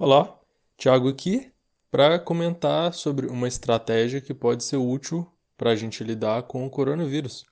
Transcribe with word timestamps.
Olá, 0.00 0.38
Thiago 0.76 1.08
aqui 1.08 1.50
para 1.90 2.20
comentar 2.20 2.94
sobre 2.94 3.26
uma 3.26 3.48
estratégia 3.48 4.20
que 4.20 4.32
pode 4.32 4.62
ser 4.62 4.76
útil 4.76 5.26
para 5.56 5.70
a 5.72 5.74
gente 5.74 6.04
lidar 6.04 6.44
com 6.44 6.64
o 6.64 6.70
coronavírus. 6.70 7.44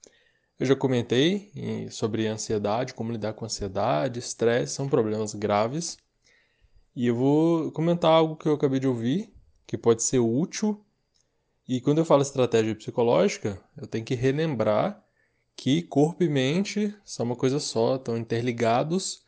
Eu 0.56 0.64
já 0.64 0.76
comentei 0.76 1.50
sobre 1.90 2.28
ansiedade, 2.28 2.94
como 2.94 3.10
lidar 3.10 3.32
com 3.32 3.44
ansiedade, 3.44 4.20
estresse, 4.20 4.74
são 4.74 4.88
problemas 4.88 5.34
graves. 5.34 5.98
E 6.94 7.08
eu 7.08 7.16
vou 7.16 7.72
comentar 7.72 8.12
algo 8.12 8.36
que 8.36 8.46
eu 8.46 8.54
acabei 8.54 8.78
de 8.78 8.86
ouvir, 8.86 9.34
que 9.66 9.76
pode 9.76 10.04
ser 10.04 10.20
útil. 10.20 10.86
E 11.68 11.80
quando 11.80 11.98
eu 11.98 12.04
falo 12.04 12.22
estratégia 12.22 12.76
psicológica, 12.76 13.60
eu 13.76 13.88
tenho 13.88 14.04
que 14.04 14.14
relembrar 14.14 15.04
que 15.56 15.82
corpo 15.82 16.22
e 16.22 16.28
mente 16.28 16.94
são 17.04 17.26
uma 17.26 17.34
coisa 17.34 17.58
só, 17.58 17.96
estão 17.96 18.16
interligados. 18.16 19.24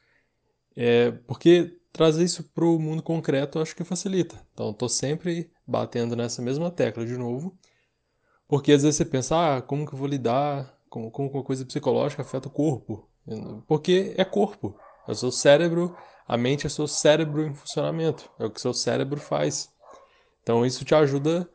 É, 0.77 1.11
porque 1.27 1.78
trazer 1.99 2.23
isso 2.23 2.45
para 2.55 2.65
o 2.65 2.79
mundo 2.79 3.03
concreto 3.03 3.59
acho 3.59 3.75
que 3.75 3.83
facilita. 3.83 4.41
Então, 4.55 4.71
estou 4.71 4.89
sempre 4.89 5.51
batendo 5.67 6.15
nessa 6.15 6.41
mesma 6.41 6.71
tecla 6.71 7.05
de 7.05 7.19
novo, 7.19 7.59
porque 8.47 8.73
às 8.73 8.85
vezes 8.85 8.97
você 8.97 9.05
pensa, 9.05 9.57
ah, 9.57 9.61
como 9.61 9.85
que 9.85 9.93
eu 9.93 9.99
vou 9.99 10.07
lidar 10.07 10.79
com, 10.89 11.11
com 11.11 11.27
uma 11.27 11.43
coisa 11.43 11.67
psicológica 11.67 12.23
afeta 12.23 12.47
o 12.47 12.53
corpo? 12.53 13.09
Porque 13.67 14.15
é 14.17 14.25
corpo. 14.25 14.79
É 15.07 15.11
o 15.11 15.15
seu 15.15 15.33
cérebro, 15.33 15.95
a 16.27 16.37
mente 16.37 16.67
é 16.67 16.69
o 16.69 16.71
seu 16.71 16.87
cérebro 16.87 17.45
em 17.45 17.53
funcionamento. 17.53 18.31
É 18.39 18.47
o 18.47 18.51
que 18.51 18.59
o 18.59 18.63
seu 18.63 18.73
cérebro 18.73 19.19
faz. 19.19 19.69
Então, 20.43 20.65
isso 20.65 20.85
te 20.85 20.95
ajuda 20.95 21.51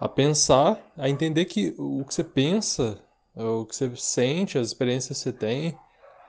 a 0.00 0.08
pensar, 0.08 0.80
a 0.96 1.08
entender 1.08 1.44
que 1.46 1.74
o 1.76 2.04
que 2.04 2.14
você 2.14 2.22
pensa, 2.22 3.02
o 3.34 3.66
que 3.66 3.74
você 3.74 3.94
sente, 3.96 4.58
as 4.58 4.68
experiências 4.68 5.18
que 5.18 5.24
você 5.24 5.32
tem, 5.32 5.76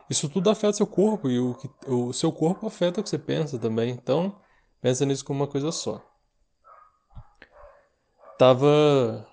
isso 0.10 0.28
tudo 0.28 0.50
afeta 0.50 0.74
seu 0.74 0.88
corpo 0.88 1.30
e 1.30 1.40
o, 1.40 1.54
que, 1.56 1.70
o 1.88 2.12
seu 2.12 2.32
corpo 2.32 2.66
afeta 2.66 3.00
o 3.00 3.04
que 3.04 3.10
você 3.10 3.18
pensa 3.18 3.60
também. 3.60 3.92
Então, 3.92 4.36
pensa 4.82 5.06
nisso 5.06 5.24
como 5.24 5.42
uma 5.42 5.48
coisa 5.48 5.72
só. 5.72 6.04
Tava. 8.38 9.28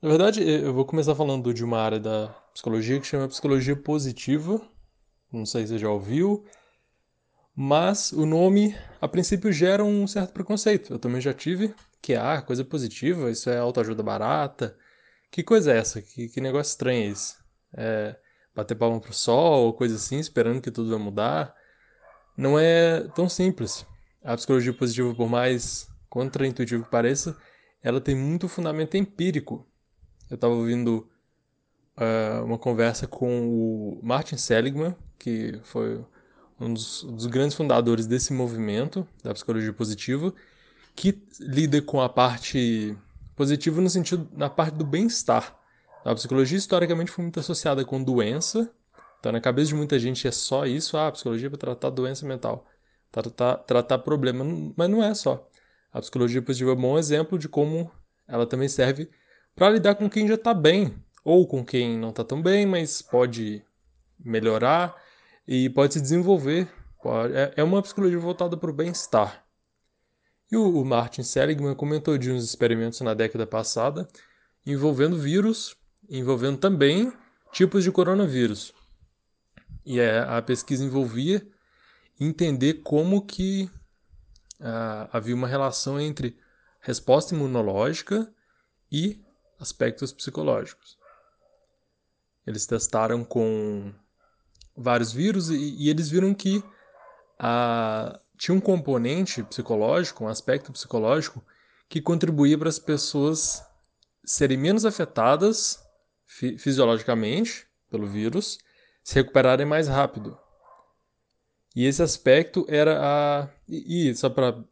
Na 0.00 0.08
verdade, 0.08 0.42
eu 0.42 0.72
vou 0.72 0.84
começar 0.84 1.14
falando 1.14 1.52
de 1.52 1.64
uma 1.64 1.78
área 1.78 2.00
da 2.00 2.28
psicologia 2.52 2.98
que 2.98 3.06
chama 3.06 3.28
psicologia 3.28 3.76
positiva. 3.76 4.60
Não 5.32 5.44
sei 5.44 5.62
se 5.62 5.74
você 5.74 5.78
já 5.78 5.90
ouviu. 5.90 6.44
Mas 7.54 8.12
o 8.12 8.24
nome, 8.24 8.74
a 9.00 9.06
princípio, 9.06 9.52
gera 9.52 9.84
um 9.84 10.06
certo 10.06 10.32
preconceito. 10.32 10.94
Eu 10.94 10.98
também 10.98 11.20
já 11.20 11.34
tive, 11.34 11.74
que 12.00 12.14
é 12.14 12.16
ah, 12.16 12.40
coisa 12.40 12.64
positiva, 12.64 13.30
isso 13.30 13.50
é 13.50 13.58
autoajuda 13.58 14.02
barata. 14.02 14.76
Que 15.30 15.42
coisa 15.42 15.72
é 15.72 15.78
essa? 15.78 16.00
Que, 16.00 16.28
que 16.28 16.40
negócio 16.40 16.70
estranho 16.70 17.04
é 17.04 17.06
esse? 17.08 17.36
É, 17.76 18.16
bater 18.54 18.74
palma 18.74 19.00
pro 19.00 19.12
sol 19.12 19.66
ou 19.66 19.72
coisa 19.72 19.96
assim, 19.96 20.18
esperando 20.18 20.60
que 20.60 20.70
tudo 20.70 20.90
vai 20.90 20.98
mudar. 20.98 21.54
Não 22.36 22.58
é 22.58 23.00
tão 23.14 23.28
simples. 23.28 23.86
A 24.22 24.36
psicologia 24.36 24.72
positiva, 24.72 25.14
por 25.14 25.28
mais 25.28 25.88
contraintuitivo 26.08 26.84
que 26.84 26.90
pareça, 26.90 27.36
ela 27.82 28.00
tem 28.00 28.14
muito 28.14 28.48
fundamento 28.48 28.96
empírico. 28.96 29.66
Eu 30.30 30.36
estava 30.36 30.54
ouvindo 30.54 31.08
uh, 31.96 32.44
uma 32.44 32.58
conversa 32.58 33.06
com 33.06 33.48
o 33.48 34.00
Martin 34.02 34.36
Seligman, 34.36 34.94
que 35.18 35.60
foi 35.64 36.04
um 36.60 36.72
dos, 36.72 37.02
dos, 37.02 37.26
grandes 37.26 37.56
fundadores 37.56 38.06
desse 38.06 38.32
movimento 38.32 39.06
da 39.22 39.34
psicologia 39.34 39.72
positiva, 39.72 40.32
que 40.94 41.22
lida 41.40 41.82
com 41.82 42.00
a 42.00 42.08
parte 42.08 42.96
positiva 43.34 43.80
no 43.80 43.90
sentido 43.90 44.28
na 44.36 44.48
parte 44.48 44.74
do 44.74 44.84
bem-estar. 44.84 45.58
A 46.04 46.14
psicologia 46.14 46.58
historicamente 46.58 47.10
foi 47.10 47.22
muito 47.22 47.38
associada 47.38 47.84
com 47.84 48.02
doença. 48.02 48.70
Então, 49.20 49.30
na 49.30 49.40
cabeça 49.40 49.68
de 49.68 49.74
muita 49.76 49.98
gente 49.98 50.26
é 50.26 50.32
só 50.32 50.66
isso. 50.66 50.96
Ah, 50.96 51.06
a 51.08 51.12
psicologia 51.12 51.46
é 51.46 51.50
para 51.50 51.58
tratar 51.58 51.90
doença 51.90 52.26
mental, 52.26 52.66
tratar, 53.10 53.56
tratar 53.58 53.98
problema. 53.98 54.44
Mas 54.76 54.90
não 54.90 55.02
é 55.02 55.14
só. 55.14 55.48
A 55.92 56.00
psicologia 56.00 56.42
positiva 56.42 56.72
é 56.72 56.74
um 56.74 56.80
bom 56.80 56.98
exemplo 56.98 57.38
de 57.38 57.48
como 57.48 57.90
ela 58.26 58.46
também 58.46 58.68
serve 58.68 59.10
para 59.54 59.70
lidar 59.70 59.94
com 59.94 60.08
quem 60.08 60.26
já 60.26 60.34
está 60.34 60.52
bem, 60.54 60.96
ou 61.24 61.46
com 61.46 61.64
quem 61.64 61.98
não 61.98 62.10
está 62.10 62.24
tão 62.24 62.42
bem, 62.42 62.66
mas 62.66 63.00
pode 63.02 63.62
melhorar 64.18 64.96
e 65.46 65.68
pode 65.70 65.94
se 65.94 66.00
desenvolver. 66.00 66.68
É, 67.32 67.54
é 67.56 67.64
uma 67.64 67.82
psicologia 67.82 68.18
voltada 68.18 68.56
para 68.56 68.70
o 68.70 68.74
bem-estar. 68.74 69.44
E 70.50 70.56
o 70.56 70.84
Martin 70.84 71.22
Seligman 71.22 71.74
comentou 71.74 72.18
de 72.18 72.30
uns 72.30 72.44
experimentos 72.44 73.00
na 73.00 73.14
década 73.14 73.46
passada 73.46 74.08
envolvendo 74.66 75.18
vírus 75.18 75.76
envolvendo 76.18 76.58
também 76.58 77.12
tipos 77.50 77.82
de 77.82 77.90
coronavírus. 77.90 78.74
E 79.84 79.98
é, 79.98 80.20
a 80.20 80.42
pesquisa 80.42 80.84
envolvia 80.84 81.46
entender 82.20 82.74
como 82.82 83.24
que 83.24 83.70
ah, 84.60 85.08
havia 85.10 85.34
uma 85.34 85.48
relação 85.48 85.98
entre 85.98 86.38
resposta 86.80 87.34
imunológica 87.34 88.32
e 88.90 89.24
aspectos 89.58 90.12
psicológicos. 90.12 90.98
Eles 92.46 92.66
testaram 92.66 93.24
com 93.24 93.92
vários 94.76 95.12
vírus 95.12 95.48
e, 95.48 95.56
e 95.56 95.88
eles 95.88 96.10
viram 96.10 96.34
que 96.34 96.62
ah, 97.38 98.20
tinha 98.36 98.54
um 98.54 98.60
componente 98.60 99.42
psicológico, 99.44 100.24
um 100.24 100.28
aspecto 100.28 100.72
psicológico, 100.72 101.42
que 101.88 102.02
contribuía 102.02 102.58
para 102.58 102.68
as 102.68 102.78
pessoas 102.78 103.64
serem 104.24 104.56
menos 104.56 104.84
afetadas 104.84 105.81
fi 106.32 106.56
fisiologicamente 106.56 107.66
pelo 107.90 108.06
vírus 108.06 108.58
se 109.04 109.14
recuperarem 109.16 109.66
mais 109.66 109.86
rápido. 109.86 110.38
E 111.76 111.84
esse 111.84 112.02
aspecto 112.02 112.64
era 112.68 112.98
a. 113.00 113.48
E, 113.68 114.14
só 114.14 114.28
para 114.30 114.62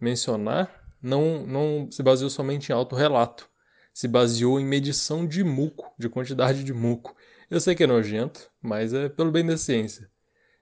mencionar, 0.00 0.70
não, 1.02 1.46
não 1.46 1.88
se 1.90 2.02
baseou 2.02 2.30
somente 2.30 2.70
em 2.70 2.74
autorrelato. 2.74 3.48
Se 3.92 4.06
baseou 4.06 4.60
em 4.60 4.64
medição 4.64 5.26
de 5.26 5.42
muco, 5.42 5.92
de 5.98 6.08
quantidade 6.08 6.62
de 6.62 6.72
muco. 6.72 7.16
Eu 7.50 7.60
sei 7.60 7.74
que 7.74 7.84
é 7.84 7.86
nojento, 7.86 8.50
mas 8.60 8.92
é 8.92 9.08
pelo 9.08 9.30
bem 9.30 9.46
da 9.46 9.56
ciência. 9.56 10.10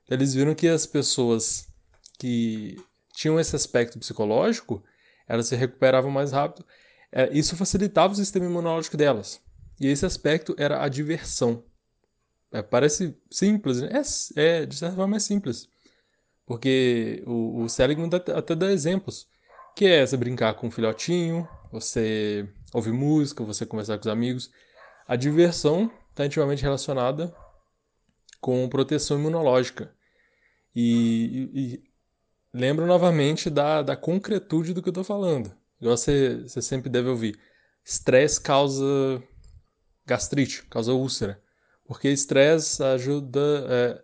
Eles 0.08 0.34
viram 0.34 0.54
que 0.54 0.68
as 0.68 0.86
pessoas 0.86 1.66
que 2.18 2.76
tinham 3.12 3.40
esse 3.40 3.56
aspecto 3.56 3.98
psicológico, 3.98 4.84
elas 5.26 5.48
se 5.48 5.56
recuperavam 5.56 6.10
mais 6.10 6.32
rápido. 6.32 6.64
É, 7.10 7.30
isso 7.32 7.56
facilitava 7.56 8.12
o 8.12 8.16
sistema 8.16 8.46
imunológico 8.46 8.96
delas. 8.96 9.40
E 9.80 9.88
esse 9.88 10.06
aspecto 10.06 10.54
era 10.58 10.82
a 10.82 10.88
diversão. 10.88 11.64
É, 12.52 12.62
parece 12.62 13.16
simples, 13.30 13.80
né? 13.80 13.90
É, 14.36 14.62
é, 14.62 14.66
de 14.66 14.76
certa 14.76 14.96
forma 14.96 15.16
é 15.16 15.20
simples. 15.20 15.68
Porque 16.46 17.22
o, 17.26 17.62
o 17.62 17.68
Seligman 17.68 18.10
até 18.12 18.54
dá 18.54 18.70
exemplos. 18.70 19.26
Que 19.74 19.86
é 19.86 20.06
você 20.06 20.16
brincar 20.16 20.54
com 20.54 20.68
um 20.68 20.70
filhotinho, 20.70 21.48
você 21.72 22.48
ouvir 22.72 22.92
música, 22.92 23.42
você 23.42 23.66
conversar 23.66 23.96
com 23.96 24.02
os 24.02 24.12
amigos. 24.12 24.50
A 25.06 25.16
diversão 25.16 25.90
está 26.10 26.24
intimamente 26.24 26.62
relacionada 26.62 27.34
com 28.40 28.68
proteção 28.68 29.18
imunológica. 29.18 29.92
E, 30.76 31.50
e, 31.52 31.74
e 31.74 31.84
lembro 32.52 32.86
novamente 32.86 33.50
da, 33.50 33.82
da 33.82 33.96
concretude 33.96 34.72
do 34.72 34.80
que 34.80 34.88
eu 34.88 34.92
estou 34.92 35.04
falando. 35.04 35.52
Igual 35.80 35.96
você, 35.96 36.42
você 36.42 36.62
sempre 36.62 36.88
deve 36.88 37.08
ouvir. 37.08 37.38
Estresse 37.84 38.40
causa 38.40 39.22
gastrite, 40.06 40.64
causa 40.64 40.92
úlcera. 40.92 41.40
Porque 41.86 42.08
estresse 42.08 42.82
ajuda, 42.82 43.66
é, 43.68 44.02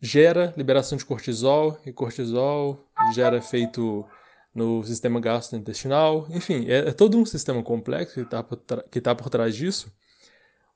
gera 0.00 0.52
liberação 0.56 0.98
de 0.98 1.04
cortisol, 1.04 1.78
e 1.86 1.92
cortisol 1.92 2.86
gera 3.14 3.38
efeito 3.38 4.06
no 4.54 4.84
sistema 4.84 5.20
gastrointestinal. 5.20 6.26
Enfim, 6.30 6.66
é, 6.68 6.88
é 6.88 6.92
todo 6.92 7.18
um 7.18 7.24
sistema 7.24 7.62
complexo 7.62 8.14
que 8.14 8.20
está 8.20 8.42
por, 8.42 8.56
tá 8.56 9.14
por 9.14 9.30
trás 9.30 9.54
disso. 9.54 9.92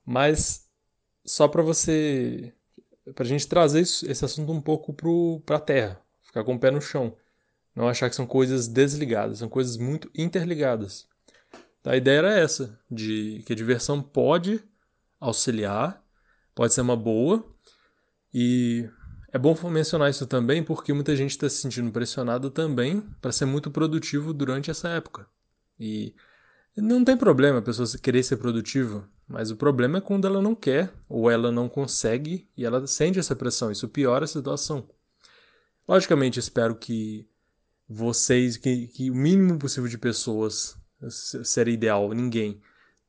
Mas 0.04 0.66
só 1.24 1.48
para 1.48 1.62
você. 1.62 2.52
para 3.14 3.24
a 3.24 3.28
gente 3.28 3.46
trazer 3.46 3.80
isso, 3.80 4.10
esse 4.10 4.24
assunto 4.24 4.52
um 4.52 4.60
pouco 4.60 4.94
para 5.44 5.56
a 5.56 5.60
terra, 5.60 6.00
ficar 6.22 6.44
com 6.44 6.54
o 6.54 6.58
pé 6.58 6.70
no 6.70 6.80
chão. 6.80 7.14
Não 7.74 7.88
achar 7.88 8.08
que 8.08 8.16
são 8.16 8.26
coisas 8.26 8.68
desligadas, 8.68 9.38
são 9.38 9.48
coisas 9.48 9.76
muito 9.76 10.10
interligadas. 10.14 11.06
A 11.86 11.96
ideia 11.96 12.18
era 12.18 12.38
essa, 12.38 12.78
de 12.90 13.44
que 13.46 13.52
a 13.52 13.56
diversão 13.56 14.02
pode 14.02 14.60
auxiliar, 15.20 16.04
pode 16.52 16.74
ser 16.74 16.80
uma 16.80 16.96
boa. 16.96 17.44
E 18.34 18.88
é 19.32 19.38
bom 19.38 19.54
mencionar 19.70 20.10
isso 20.10 20.26
também 20.26 20.64
porque 20.64 20.92
muita 20.92 21.14
gente 21.14 21.30
está 21.30 21.48
se 21.48 21.58
sentindo 21.58 21.92
pressionada 21.92 22.50
também 22.50 23.00
para 23.20 23.30
ser 23.30 23.44
muito 23.44 23.70
produtivo 23.70 24.34
durante 24.34 24.68
essa 24.68 24.88
época. 24.88 25.28
E 25.78 26.12
não 26.76 27.04
tem 27.04 27.16
problema 27.16 27.60
a 27.60 27.62
pessoa 27.62 27.86
querer 28.02 28.24
ser 28.24 28.38
produtiva, 28.38 29.08
mas 29.28 29.52
o 29.52 29.56
problema 29.56 29.98
é 29.98 30.00
quando 30.00 30.26
ela 30.26 30.42
não 30.42 30.56
quer 30.56 30.92
ou 31.08 31.30
ela 31.30 31.52
não 31.52 31.68
consegue 31.68 32.48
e 32.56 32.64
ela 32.64 32.84
sente 32.86 33.20
essa 33.20 33.36
pressão. 33.36 33.70
Isso 33.70 33.88
piora 33.88 34.24
a 34.24 34.28
situação. 34.28 34.88
Logicamente, 35.88 36.40
espero 36.40 36.74
que 36.74 37.28
vocês, 37.88 38.56
que, 38.56 38.88
que 38.88 39.08
o 39.08 39.14
mínimo 39.14 39.56
possível 39.56 39.88
de 39.88 39.96
pessoas 39.96 40.76
seria 41.08 41.74
ideal 41.74 42.12
ninguém 42.12 42.60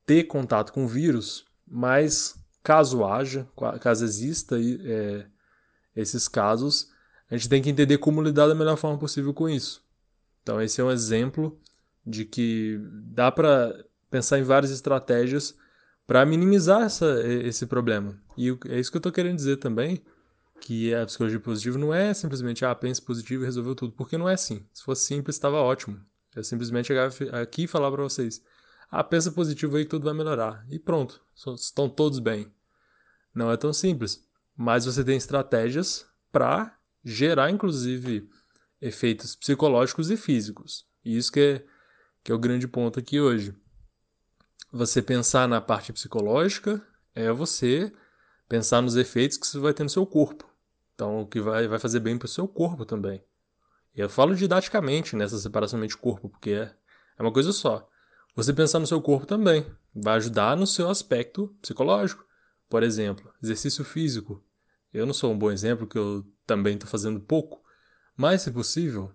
ter 0.06 0.24
contato 0.24 0.72
com 0.72 0.84
o 0.84 0.88
vírus, 0.88 1.44
mas 1.66 2.34
caso 2.62 3.04
haja, 3.04 3.46
caso 3.80 4.04
exista 4.04 4.56
é, 4.58 5.26
esses 5.94 6.28
casos, 6.28 6.90
a 7.30 7.36
gente 7.36 7.48
tem 7.48 7.60
que 7.60 7.68
entender 7.70 7.98
como 7.98 8.22
lidar 8.22 8.46
da 8.46 8.54
melhor 8.54 8.76
forma 8.76 8.98
possível 8.98 9.34
com 9.34 9.48
isso. 9.48 9.84
Então, 10.42 10.60
esse 10.62 10.80
é 10.80 10.84
um 10.84 10.90
exemplo 10.90 11.60
de 12.06 12.24
que 12.24 12.80
dá 12.82 13.30
para 13.30 13.84
pensar 14.10 14.38
em 14.38 14.42
várias 14.42 14.70
estratégias 14.70 15.54
para 16.06 16.24
minimizar 16.24 16.82
essa, 16.82 17.20
esse 17.26 17.66
problema. 17.66 18.18
E 18.34 18.48
é 18.68 18.80
isso 18.80 18.90
que 18.90 18.96
eu 18.96 19.00
estou 19.00 19.12
querendo 19.12 19.36
dizer 19.36 19.58
também, 19.58 20.02
que 20.60 20.94
a 20.94 21.04
psicologia 21.04 21.38
positiva 21.38 21.76
não 21.76 21.92
é 21.92 22.14
simplesmente, 22.14 22.64
ah, 22.64 22.74
pense 22.74 23.00
positivo 23.00 23.42
e 23.42 23.46
resolveu 23.46 23.74
tudo, 23.74 23.92
porque 23.92 24.16
não 24.16 24.28
é 24.28 24.32
assim. 24.32 24.64
Se 24.72 24.82
fosse 24.82 25.04
simples, 25.04 25.36
estava 25.36 25.58
ótimo. 25.58 26.00
Eu 26.34 26.44
simplesmente 26.44 26.88
chegar 26.88 27.10
aqui 27.40 27.64
e 27.64 27.66
falar 27.66 27.90
para 27.90 28.02
vocês, 28.02 28.42
ah, 28.90 29.04
pensa 29.04 29.32
positivo 29.32 29.76
aí 29.76 29.84
que 29.84 29.90
tudo 29.90 30.04
vai 30.04 30.14
melhorar. 30.14 30.64
E 30.70 30.78
pronto, 30.78 31.20
estão 31.54 31.88
todos 31.88 32.18
bem. 32.18 32.52
Não 33.34 33.50
é 33.50 33.56
tão 33.56 33.72
simples. 33.72 34.26
Mas 34.56 34.86
você 34.86 35.04
tem 35.04 35.16
estratégias 35.16 36.06
para 36.32 36.76
gerar, 37.04 37.50
inclusive, 37.50 38.28
efeitos 38.80 39.36
psicológicos 39.36 40.10
e 40.10 40.16
físicos. 40.16 40.86
E 41.04 41.16
isso 41.16 41.30
que 41.30 41.40
é, 41.40 41.66
que 42.24 42.32
é 42.32 42.34
o 42.34 42.38
grande 42.38 42.66
ponto 42.66 42.98
aqui 42.98 43.20
hoje. 43.20 43.54
Você 44.72 45.00
pensar 45.00 45.48
na 45.48 45.60
parte 45.60 45.92
psicológica 45.92 46.82
é 47.14 47.30
você 47.32 47.92
pensar 48.48 48.82
nos 48.82 48.96
efeitos 48.96 49.36
que 49.36 49.46
isso 49.46 49.60
vai 49.60 49.72
ter 49.72 49.82
no 49.82 49.90
seu 49.90 50.04
corpo. 50.06 50.48
Então, 50.94 51.20
o 51.20 51.26
que 51.26 51.40
vai, 51.40 51.68
vai 51.68 51.78
fazer 51.78 52.00
bem 52.00 52.18
para 52.18 52.26
o 52.26 52.28
seu 52.28 52.48
corpo 52.48 52.84
também. 52.84 53.22
Eu 54.00 54.08
falo 54.08 54.32
didaticamente 54.32 55.16
nessa 55.16 55.36
separação 55.38 55.78
mente-corpo, 55.78 56.28
porque 56.28 56.50
é, 56.50 56.72
é 57.18 57.22
uma 57.22 57.32
coisa 57.32 57.52
só. 57.52 57.88
Você 58.36 58.52
pensar 58.52 58.78
no 58.78 58.86
seu 58.86 59.02
corpo 59.02 59.26
também 59.26 59.66
vai 59.92 60.14
ajudar 60.14 60.56
no 60.56 60.68
seu 60.68 60.88
aspecto 60.88 61.48
psicológico. 61.60 62.24
Por 62.68 62.84
exemplo, 62.84 63.32
exercício 63.42 63.84
físico. 63.84 64.40
Eu 64.92 65.04
não 65.04 65.12
sou 65.12 65.32
um 65.32 65.38
bom 65.38 65.50
exemplo, 65.50 65.84
que 65.84 65.98
eu 65.98 66.24
também 66.46 66.74
estou 66.74 66.88
fazendo 66.88 67.18
pouco, 67.18 67.60
mas, 68.16 68.42
se 68.42 68.52
possível, 68.52 69.12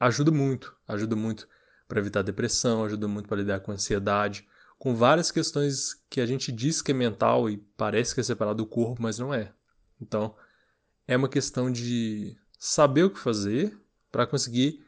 ajuda 0.00 0.30
muito. 0.30 0.74
Ajuda 0.88 1.14
muito 1.14 1.46
para 1.86 2.00
evitar 2.00 2.22
depressão, 2.22 2.82
ajuda 2.82 3.06
muito 3.06 3.28
para 3.28 3.36
lidar 3.36 3.60
com 3.60 3.72
ansiedade, 3.72 4.48
com 4.78 4.94
várias 4.96 5.30
questões 5.30 6.02
que 6.08 6.22
a 6.22 6.26
gente 6.26 6.50
diz 6.50 6.80
que 6.80 6.92
é 6.92 6.94
mental 6.94 7.50
e 7.50 7.58
parece 7.76 8.14
que 8.14 8.20
é 8.20 8.24
separado 8.24 8.64
do 8.64 8.66
corpo, 8.66 9.02
mas 9.02 9.18
não 9.18 9.34
é. 9.34 9.52
Então, 10.00 10.34
é 11.06 11.14
uma 11.14 11.28
questão 11.28 11.70
de 11.70 12.34
saber 12.58 13.02
o 13.04 13.10
que 13.10 13.18
fazer 13.18 13.83
para 14.14 14.28
conseguir 14.28 14.86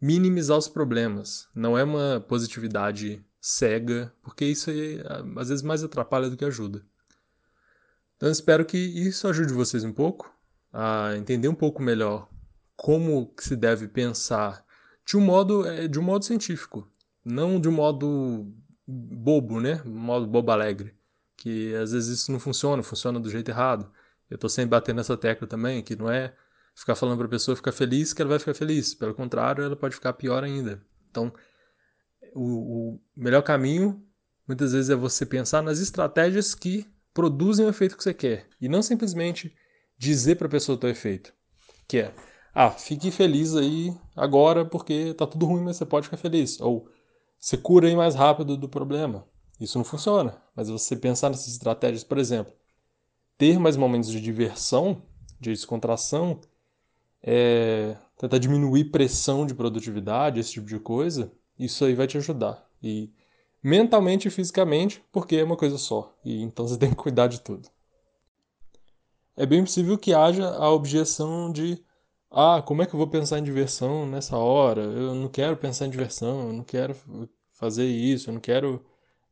minimizar 0.00 0.58
os 0.58 0.66
problemas. 0.66 1.48
Não 1.54 1.78
é 1.78 1.84
uma 1.84 2.20
positividade 2.28 3.24
cega, 3.40 4.12
porque 4.20 4.44
isso 4.44 4.68
aí, 4.68 5.00
às 5.36 5.48
vezes 5.48 5.62
mais 5.62 5.84
atrapalha 5.84 6.28
do 6.28 6.36
que 6.36 6.44
ajuda. 6.44 6.84
Então 8.16 8.28
espero 8.28 8.64
que 8.64 8.76
isso 8.76 9.28
ajude 9.28 9.52
vocês 9.52 9.84
um 9.84 9.92
pouco 9.92 10.28
a 10.72 11.16
entender 11.16 11.46
um 11.46 11.54
pouco 11.54 11.80
melhor 11.80 12.28
como 12.74 13.32
se 13.38 13.54
deve 13.54 13.86
pensar 13.86 14.64
de 15.06 15.16
um 15.16 15.20
modo 15.20 15.64
é, 15.64 15.86
de 15.86 16.00
um 16.00 16.02
modo 16.02 16.24
científico, 16.24 16.90
não 17.24 17.60
de 17.60 17.68
um 17.68 17.72
modo 17.72 18.52
bobo, 18.84 19.60
né? 19.60 19.80
Um 19.86 19.90
modo 19.90 20.26
bobo 20.26 20.50
alegre, 20.50 20.96
que 21.36 21.72
às 21.76 21.92
vezes 21.92 22.18
isso 22.18 22.32
não 22.32 22.40
funciona, 22.40 22.82
funciona 22.82 23.20
do 23.20 23.30
jeito 23.30 23.52
errado. 23.52 23.88
Eu 24.28 24.34
estou 24.34 24.50
sempre 24.50 24.70
batendo 24.70 24.96
nessa 24.96 25.16
tecla 25.16 25.46
também, 25.46 25.80
que 25.80 25.94
não 25.94 26.10
é 26.10 26.34
ficar 26.74 26.94
falando 26.94 27.18
para 27.18 27.26
a 27.26 27.30
pessoa 27.30 27.56
ficar 27.56 27.72
feliz 27.72 28.12
que 28.12 28.22
ela 28.22 28.30
vai 28.30 28.38
ficar 28.38 28.54
feliz. 28.54 28.94
Pelo 28.94 29.14
contrário, 29.14 29.64
ela 29.64 29.76
pode 29.76 29.94
ficar 29.94 30.12
pior 30.14 30.42
ainda. 30.42 30.82
Então, 31.10 31.32
o, 32.34 32.94
o 32.94 33.00
melhor 33.16 33.42
caminho 33.42 34.02
muitas 34.46 34.72
vezes 34.72 34.90
é 34.90 34.96
você 34.96 35.24
pensar 35.24 35.62
nas 35.62 35.78
estratégias 35.78 36.54
que 36.54 36.86
produzem 37.12 37.64
o 37.64 37.68
efeito 37.68 37.96
que 37.96 38.02
você 38.02 38.12
quer 38.12 38.48
e 38.60 38.68
não 38.68 38.82
simplesmente 38.82 39.54
dizer 39.96 40.34
para 40.36 40.46
a 40.46 40.50
pessoa 40.50 40.76
o 40.76 40.78
teu 40.78 40.90
efeito, 40.90 41.32
que 41.86 41.98
é 41.98 42.14
ah, 42.54 42.70
fique 42.70 43.10
feliz 43.10 43.56
aí 43.56 43.92
agora 44.14 44.64
porque 44.64 45.12
tá 45.14 45.26
tudo 45.26 45.44
ruim, 45.44 45.62
mas 45.62 45.76
você 45.76 45.84
pode 45.84 46.06
ficar 46.06 46.16
feliz. 46.16 46.60
Ou 46.60 46.88
você 47.36 47.56
cura 47.56 47.88
aí 47.88 47.96
mais 47.96 48.14
rápido 48.14 48.56
do 48.56 48.68
problema. 48.68 49.26
Isso 49.60 49.76
não 49.76 49.84
funciona. 49.84 50.40
Mas 50.54 50.68
você 50.68 50.94
pensar 50.94 51.30
nessas 51.30 51.48
estratégias, 51.48 52.04
por 52.04 52.16
exemplo, 52.16 52.52
ter 53.36 53.58
mais 53.58 53.76
momentos 53.76 54.08
de 54.08 54.20
diversão, 54.20 55.02
de 55.40 55.50
descontração, 55.50 56.40
é, 57.26 57.96
tentar 58.18 58.38
diminuir 58.38 58.84
pressão 58.90 59.46
de 59.46 59.54
produtividade, 59.54 60.38
esse 60.38 60.52
tipo 60.52 60.66
de 60.66 60.78
coisa, 60.78 61.32
isso 61.58 61.84
aí 61.84 61.94
vai 61.94 62.06
te 62.06 62.18
ajudar. 62.18 62.68
E 62.82 63.10
mentalmente 63.62 64.28
e 64.28 64.30
fisicamente, 64.30 65.02
porque 65.10 65.36
é 65.36 65.44
uma 65.44 65.56
coisa 65.56 65.78
só. 65.78 66.14
E 66.22 66.42
então 66.42 66.68
você 66.68 66.76
tem 66.78 66.90
que 66.90 66.96
cuidar 66.96 67.28
de 67.28 67.40
tudo. 67.40 67.68
É 69.36 69.46
bem 69.46 69.64
possível 69.64 69.98
que 69.98 70.12
haja 70.12 70.48
a 70.48 70.70
objeção 70.70 71.50
de 71.50 71.82
ah, 72.30 72.62
como 72.62 72.82
é 72.82 72.86
que 72.86 72.94
eu 72.94 72.98
vou 72.98 73.08
pensar 73.08 73.38
em 73.38 73.44
diversão 73.44 74.06
nessa 74.06 74.36
hora? 74.36 74.82
Eu 74.82 75.14
não 75.14 75.28
quero 75.28 75.56
pensar 75.56 75.86
em 75.86 75.90
diversão, 75.90 76.48
eu 76.48 76.52
não 76.52 76.64
quero 76.64 76.94
fazer 77.52 77.86
isso, 77.86 78.28
eu 78.28 78.34
não 78.34 78.40
quero 78.40 78.84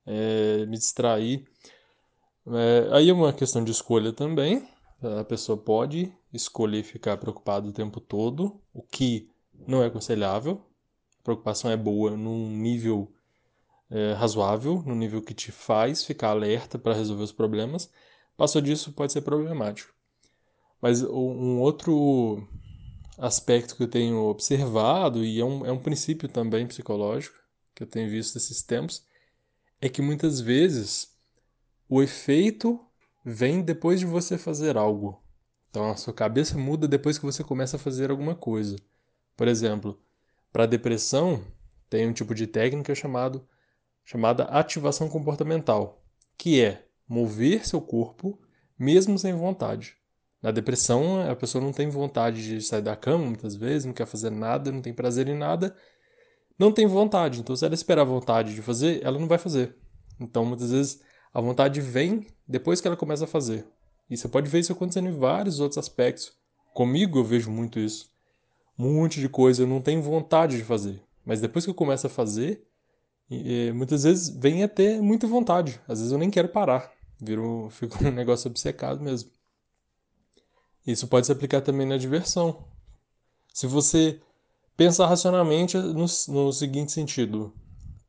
é, 0.07 0.65
me 0.67 0.79
distrair. 0.79 1.45
É, 2.47 2.89
aí 2.93 3.11
é 3.11 3.13
uma 3.13 3.33
questão 3.33 3.63
de 3.63 3.71
escolha 3.71 4.13
também. 4.13 4.67
A 5.21 5.25
pessoa 5.25 5.59
pode 5.59 6.13
escolher 6.33 6.83
ficar 6.83 7.17
preocupado 7.17 7.69
o 7.69 7.73
tempo 7.73 8.01
todo, 8.01 8.61
o 8.73 8.83
que 8.83 9.31
não 9.67 9.83
é 9.83 9.87
aconselhável. 9.87 10.65
A 11.21 11.23
preocupação 11.23 11.71
é 11.71 11.77
boa 11.77 12.17
num 12.17 12.51
nível 12.51 13.13
é, 13.91 14.13
razoável, 14.15 14.83
no 14.87 14.95
nível 14.95 15.23
que 15.23 15.35
te 15.35 15.53
faz 15.53 16.05
ficar 16.05 16.31
alerta 16.31 16.79
para 16.79 16.95
resolver 16.95 17.23
os 17.23 17.33
problemas. 17.33 17.91
Passou 18.37 18.61
disso 18.61 18.93
pode 18.93 19.13
ser 19.13 19.21
problemático. 19.21 19.93
Mas 20.81 21.03
um 21.03 21.61
outro 21.61 22.49
aspecto 23.19 23.77
que 23.77 23.83
eu 23.83 23.89
tenho 23.89 24.25
observado, 24.25 25.25
e 25.25 25.39
é 25.41 25.45
um, 25.45 25.67
é 25.67 25.71
um 25.71 25.79
princípio 25.79 26.29
também 26.29 26.67
psicológico 26.67 27.37
que 27.75 27.83
eu 27.83 27.87
tenho 27.87 28.11
visto 28.11 28.37
esses 28.37 28.63
tempos, 28.63 29.07
é 29.81 29.89
que 29.89 30.03
muitas 30.03 30.41
vezes 30.41 31.13
o 31.89 32.03
efeito 32.03 32.81
vem 33.25 33.63
depois 33.63 34.01
de 34.01 34.07
você 34.07 34.37
fazer 34.37 34.77
algo. 34.77 35.23
Então 35.73 35.91
a 35.91 35.97
sua 35.97 36.13
cabeça 36.13 36.59
muda 36.59 36.87
depois 36.87 37.17
que 37.17 37.25
você 37.25 37.43
começa 37.43 37.77
a 37.77 37.79
fazer 37.79 38.11
alguma 38.11 38.35
coisa. 38.35 38.77
Por 39.35 39.49
exemplo, 39.49 39.99
para 40.53 40.67
depressão, 40.67 41.43
tem 41.89 42.07
um 42.07 42.13
tipo 42.13 42.35
de 42.35 42.47
técnica 42.47 42.95
chamado, 42.95 43.49
chamada 44.05 44.45
ativação 44.45 45.09
comportamental, 45.09 46.05
que 46.37 46.61
é 46.61 46.85
mover 47.09 47.67
seu 47.67 47.81
corpo 47.81 48.39
mesmo 48.79 49.19
sem 49.19 49.33
vontade. 49.33 49.97
Na 50.43 50.51
depressão, 50.51 51.27
a 51.27 51.35
pessoa 51.35 51.65
não 51.65 51.73
tem 51.73 51.89
vontade 51.89 52.45
de 52.45 52.61
sair 52.61 52.83
da 52.83 52.95
cama 52.95 53.25
muitas 53.25 53.57
vezes, 53.57 53.87
não 53.87 53.95
quer 53.95 54.07
fazer 54.07 54.29
nada, 54.29 54.71
não 54.71 54.83
tem 54.83 54.93
prazer 54.93 55.27
em 55.27 55.39
nada, 55.39 55.75
não 56.59 56.71
tem 56.71 56.87
vontade. 56.87 57.41
Então, 57.41 57.57
se 57.57 57.65
ela 57.65 57.73
esperar 57.75 58.03
a 58.03 58.05
vontade 58.05 58.55
de 58.55 58.61
fazer, 58.61 59.01
ela 59.03 59.19
não 59.19 59.27
vai 59.27 59.39
fazer. 59.39 59.75
Então, 60.21 60.45
muitas 60.45 60.71
vezes, 60.71 61.01
a 61.33 61.41
vontade 61.41 61.81
vem 61.81 62.27
depois 62.47 62.79
que 62.79 62.87
ela 62.87 62.97
começa 62.97 63.25
a 63.25 63.27
fazer. 63.29 63.67
E 64.13 64.17
você 64.19 64.29
pode 64.29 64.51
ver 64.51 64.59
isso 64.59 64.75
acontecendo 64.75 65.09
em 65.09 65.19
vários 65.19 65.59
outros 65.59 65.79
aspectos. 65.79 66.35
Comigo, 66.75 67.19
eu 67.19 67.25
vejo 67.25 67.51
muito 67.51 67.79
isso. 67.79 68.11
Um 68.79 68.97
monte 68.97 69.19
de 69.19 69.27
coisa 69.27 69.63
eu 69.63 69.67
não 69.67 69.81
tenho 69.81 70.03
vontade 70.03 70.59
de 70.59 70.65
fazer. 70.65 71.03
Mas 71.25 71.41
depois 71.41 71.65
que 71.65 71.71
eu 71.71 71.75
começo 71.75 72.07
a 72.07 72.11
fazer, 72.11 72.63
muitas 73.75 74.03
vezes 74.03 74.29
vem 74.29 74.63
a 74.63 74.69
ter 74.69 75.01
muita 75.01 75.27
vontade. 75.27 75.81
Às 75.89 76.01
vezes 76.01 76.13
eu 76.13 76.19
nem 76.19 76.29
quero 76.29 76.51
parar. 76.51 76.93
Viro, 77.19 77.71
fico 77.73 78.05
um 78.05 78.11
negócio 78.11 78.51
obcecado 78.51 79.01
mesmo. 79.01 79.31
Isso 80.87 81.09
pode 81.09 81.25
se 81.25 81.33
aplicar 81.33 81.63
também 81.63 81.87
na 81.87 81.97
diversão. 81.97 82.67
Se 83.55 83.67
você 83.67 84.21
pensar 84.77 85.07
racionalmente 85.07 85.79
no, 85.79 86.05
no 86.29 86.53
seguinte 86.53 86.93
sentido: 86.93 87.51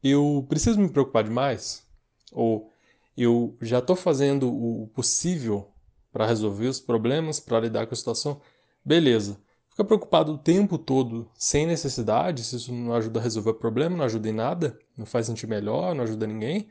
eu 0.04 0.46
preciso 0.50 0.82
me 0.82 0.90
preocupar 0.90 1.24
demais? 1.24 1.82
Ou 2.30 2.70
eu 3.16 3.56
já 3.62 3.80
estou 3.80 3.96
fazendo 3.96 4.52
o 4.52 4.88
possível 4.88 5.73
para 6.14 6.26
resolver 6.28 6.68
os 6.68 6.80
problemas, 6.80 7.40
para 7.40 7.60
lidar 7.60 7.88
com 7.88 7.94
a 7.94 7.98
situação? 7.98 8.40
Beleza. 8.86 9.38
Ficar 9.70 9.86
preocupado 9.86 10.34
o 10.34 10.38
tempo 10.38 10.78
todo, 10.78 11.28
sem 11.34 11.66
necessidade, 11.66 12.44
se 12.44 12.56
isso 12.56 12.72
não 12.72 12.94
ajuda 12.94 13.20
a 13.20 13.24
resolver 13.24 13.50
o 13.50 13.56
problema, 13.56 13.98
não 13.98 14.06
ajuda 14.06 14.30
em 14.30 14.34
nada, 14.34 14.78
não 14.96 15.06
faz 15.06 15.26
sentir 15.26 15.48
melhor, 15.48 15.96
não 15.96 16.04
ajuda 16.04 16.28
ninguém, 16.28 16.70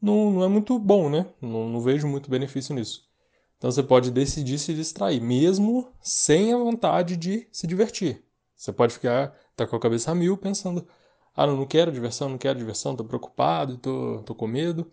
não, 0.00 0.30
não 0.30 0.44
é 0.44 0.48
muito 0.48 0.78
bom, 0.78 1.10
né? 1.10 1.26
Não, 1.42 1.68
não 1.68 1.80
vejo 1.80 2.06
muito 2.06 2.30
benefício 2.30 2.74
nisso. 2.74 3.10
Então 3.58 3.70
você 3.70 3.82
pode 3.82 4.10
decidir 4.10 4.58
se 4.58 4.72
distrair, 4.72 5.20
mesmo 5.20 5.92
sem 6.00 6.54
a 6.54 6.56
vontade 6.56 7.16
de 7.16 7.48
se 7.52 7.66
divertir. 7.66 8.24
Você 8.56 8.72
pode 8.72 8.94
ficar 8.94 9.36
tá 9.56 9.66
com 9.66 9.76
a 9.76 9.80
cabeça 9.80 10.12
a 10.12 10.14
mil 10.14 10.36
pensando: 10.38 10.86
ah, 11.34 11.46
não, 11.46 11.56
não 11.56 11.66
quero 11.66 11.92
diversão, 11.92 12.28
não 12.28 12.38
quero 12.38 12.58
diversão, 12.58 12.92
estou 12.92 13.06
preocupado, 13.06 13.76
tô, 13.76 14.22
tô 14.24 14.34
com 14.34 14.46
medo. 14.46 14.90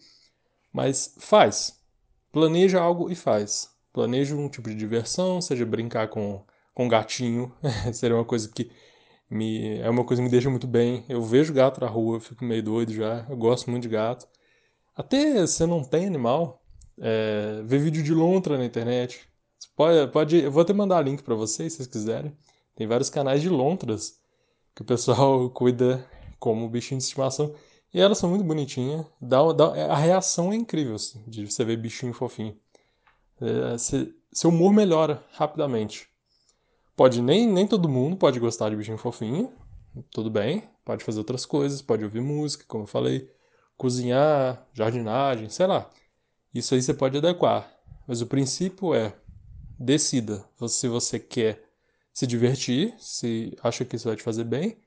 Mas 0.74 1.15
faz. 1.19 1.76
Planeja 2.31 2.79
algo 2.79 3.10
e 3.10 3.15
faz. 3.15 3.69
Planeja 3.93 4.36
um 4.36 4.50
tipo 4.50 4.69
de 4.69 4.75
diversão, 4.75 5.41
seja 5.41 5.65
brincar 5.65 6.07
com, 6.10 6.43
com 6.74 6.88
gatinho, 6.88 7.51
seria 7.93 8.15
uma 8.15 8.25
coisa 8.25 8.50
que 8.50 8.72
me, 9.29 9.79
é 9.79 9.89
uma 9.89 10.03
coisa 10.03 10.22
que 10.22 10.25
me 10.25 10.31
deixa 10.31 10.50
muito 10.50 10.67
bem. 10.67 11.05
Eu 11.10 11.24
vejo 11.24 11.53
gato 11.53 11.81
na 11.81 11.88
rua, 11.88 12.19
fico 12.19 12.46
meio 12.46 12.63
doido 12.63 12.93
já, 12.93 13.25
eu 13.29 13.38
gosto 13.38 13.69
muito 13.69 13.84
de 13.84 13.89
gato. 13.89 14.27
Até 14.96 15.46
se 15.46 15.65
não 15.65 15.84
tem 15.84 16.07
animal, 16.07 16.63
é, 17.00 17.62
ver 17.63 17.79
vídeo 17.79 18.03
de 18.03 18.13
lontra 18.13 18.57
na 18.57 18.65
internet. 18.65 19.27
Você 19.57 19.69
pode, 19.75 20.12
pode, 20.12 20.38
eu 20.43 20.51
vou 20.51 20.62
até 20.62 20.74
mandar 20.74 21.01
link 21.01 21.22
para 21.24 21.36
vocês, 21.36 21.74
se 21.74 21.77
vocês 21.77 21.88
quiserem. 21.88 22.36
Tem 22.75 22.88
vários 22.88 23.10
canais 23.10 23.41
de 23.41 23.50
lontras 23.50 24.19
que 24.75 24.81
o 24.81 24.86
pessoal 24.86 25.50
cuida 25.51 26.05
como 26.39 26.69
bichinho 26.69 27.00
de 27.00 27.05
estimação. 27.05 27.53
E 27.94 28.00
elas 28.00 28.17
são 28.17 28.29
muito 28.29 28.44
bonitinhas. 28.44 29.06
Dá, 29.22 29.51
dá, 29.53 29.91
a 29.91 29.96
reação 29.96 30.51
é 30.51 30.56
incrível, 30.56 30.96
assim, 30.96 31.24
de 31.27 31.50
você 31.50 31.63
ver 31.63 31.77
bichinho 31.77 32.13
fofinho. 32.13 32.58
É, 33.41 33.77
se, 33.77 34.13
seu 34.32 34.50
humor 34.50 34.74
melhora 34.74 35.24
rapidamente. 35.34 36.08
Pode 36.96 37.22
nem, 37.22 37.48
nem 37.48 37.67
todo 37.67 37.88
mundo 37.88 38.17
pode 38.17 38.39
gostar 38.39 38.70
de 38.70 38.75
bichinho 38.75 38.98
fofinho, 38.98 39.53
tudo 40.12 40.29
bem. 40.29 40.63
Pode 40.84 41.03
fazer 41.03 41.20
outras 41.20 41.46
coisas, 41.46 41.82
pode 41.82 42.03
ouvir 42.03 42.22
música, 42.22 42.65
como 42.67 42.84
eu 42.84 42.88
falei, 42.88 43.29
cozinhar, 43.77 44.67
jardinagem, 44.74 45.50
sei 45.50 45.67
lá. 45.67 45.89
Isso 46.53 46.74
aí 46.74 46.82
você 46.82 46.94
pode 46.94 47.17
adequar. 47.17 47.72
Mas 48.08 48.22
o 48.22 48.27
princípio 48.27 48.94
é 48.94 49.13
decida 49.77 50.44
se 50.67 50.88
você 50.88 51.20
quer 51.20 51.63
se 52.13 52.25
divertir, 52.25 52.96
se 52.98 53.56
acha 53.62 53.86
que 53.86 53.96
isso 53.96 54.08
vai 54.08 54.17
te 54.17 54.24
fazer 54.24 54.44
bem, 54.44 54.77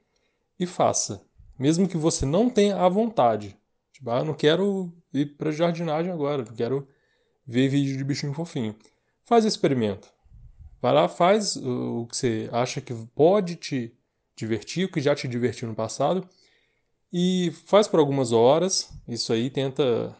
e 0.58 0.66
faça. 0.66 1.24
Mesmo 1.60 1.86
que 1.86 1.98
você 1.98 2.24
não 2.24 2.48
tenha 2.48 2.74
a 2.74 2.88
vontade. 2.88 3.54
Tipo, 3.92 4.10
ah, 4.10 4.20
eu 4.20 4.24
não 4.24 4.32
quero 4.32 4.90
ir 5.12 5.36
para 5.36 5.50
jardinagem 5.50 6.10
agora, 6.10 6.42
não 6.42 6.54
quero 6.54 6.88
ver 7.46 7.68
vídeo 7.68 7.98
de 7.98 8.02
bichinho 8.02 8.32
fofinho. 8.32 8.74
Faz 9.26 9.44
o 9.44 9.48
experimento. 9.48 10.08
Vai 10.80 10.94
lá, 10.94 11.06
faz 11.06 11.56
o 11.56 12.06
que 12.06 12.16
você 12.16 12.48
acha 12.50 12.80
que 12.80 12.94
pode 13.14 13.56
te 13.56 13.94
divertir, 14.34 14.86
o 14.86 14.90
que 14.90 15.02
já 15.02 15.14
te 15.14 15.28
divertiu 15.28 15.68
no 15.68 15.74
passado, 15.74 16.26
e 17.12 17.52
faz 17.66 17.86
por 17.86 18.00
algumas 18.00 18.32
horas. 18.32 18.90
Isso 19.06 19.30
aí 19.30 19.50
tenta, 19.50 20.16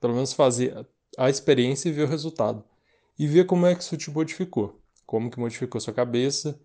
pelo 0.00 0.14
menos, 0.14 0.32
fazer 0.32 0.88
a 1.18 1.28
experiência 1.28 1.90
e 1.90 1.92
ver 1.92 2.04
o 2.04 2.08
resultado. 2.08 2.64
E 3.18 3.26
ver 3.26 3.44
como 3.44 3.66
é 3.66 3.74
que 3.74 3.82
isso 3.82 3.98
te 3.98 4.10
modificou. 4.10 4.80
Como 5.04 5.30
que 5.30 5.38
modificou 5.38 5.78
a 5.78 5.82
sua 5.82 5.92
cabeça, 5.92 6.58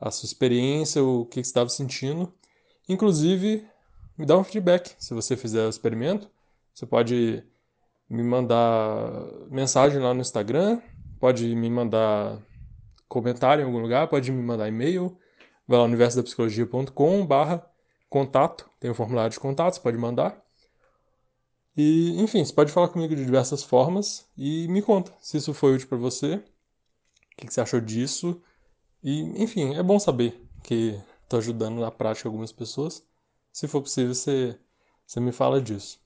a 0.00 0.10
sua 0.10 0.26
experiência, 0.26 1.04
o 1.04 1.26
que, 1.26 1.42
que 1.42 1.46
você 1.46 1.50
estava 1.50 1.68
sentindo. 1.68 2.32
Inclusive, 2.88 3.66
me 4.16 4.24
dá 4.24 4.36
um 4.36 4.44
feedback 4.44 4.94
se 4.98 5.12
você 5.14 5.36
fizer 5.36 5.66
o 5.66 5.68
experimento. 5.68 6.28
Você 6.72 6.86
pode 6.86 7.44
me 8.08 8.22
mandar 8.22 9.10
mensagem 9.50 10.00
lá 10.00 10.14
no 10.14 10.20
Instagram, 10.20 10.80
pode 11.20 11.54
me 11.54 11.68
mandar 11.68 12.38
comentário 13.08 13.62
em 13.62 13.66
algum 13.66 13.78
lugar, 13.78 14.08
pode 14.08 14.30
me 14.30 14.42
mandar 14.42 14.68
e-mail, 14.68 15.18
vai 15.66 15.78
lá 15.78 15.84
no 15.84 15.88
universodapsicologia.com 15.88 17.26
barra 17.26 17.64
contato, 18.08 18.68
tem 18.80 18.90
um 18.90 18.94
formulário 18.94 19.30
de 19.30 19.40
contato, 19.40 19.74
você 19.74 19.80
pode 19.80 19.98
mandar. 19.98 20.42
E, 21.76 22.20
enfim, 22.20 22.44
você 22.44 22.52
pode 22.52 22.72
falar 22.72 22.88
comigo 22.88 23.14
de 23.14 23.24
diversas 23.24 23.62
formas 23.62 24.26
e 24.36 24.66
me 24.68 24.82
conta 24.82 25.12
se 25.20 25.36
isso 25.36 25.54
foi 25.54 25.74
útil 25.74 25.88
para 25.88 25.98
você, 25.98 26.36
o 26.36 26.42
que, 27.36 27.52
você 27.52 27.60
achou 27.60 27.80
disso. 27.80 28.42
E, 29.02 29.20
enfim, 29.42 29.76
é 29.76 29.82
bom 29.82 29.98
saber 29.98 30.42
que 30.62 30.98
estou 31.28 31.38
ajudando 31.38 31.78
na 31.80 31.90
prática 31.90 32.28
algumas 32.28 32.50
pessoas. 32.52 33.06
Se 33.52 33.68
for 33.68 33.82
possível, 33.82 34.14
você, 34.14 34.58
você 35.06 35.20
me 35.20 35.32
fala 35.32 35.60
disso. 35.60 36.00